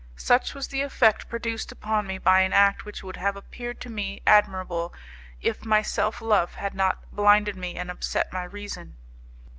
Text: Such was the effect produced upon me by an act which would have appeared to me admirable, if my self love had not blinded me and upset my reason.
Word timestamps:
Such 0.17 0.55
was 0.55 0.69
the 0.69 0.81
effect 0.81 1.29
produced 1.29 1.71
upon 1.71 2.07
me 2.07 2.17
by 2.17 2.39
an 2.39 2.53
act 2.53 2.85
which 2.85 3.03
would 3.03 3.17
have 3.17 3.35
appeared 3.35 3.79
to 3.81 3.91
me 3.91 4.19
admirable, 4.25 4.95
if 5.43 5.63
my 5.63 5.83
self 5.83 6.23
love 6.23 6.55
had 6.55 6.73
not 6.73 7.03
blinded 7.11 7.55
me 7.55 7.75
and 7.75 7.91
upset 7.91 8.33
my 8.33 8.45
reason. 8.45 8.97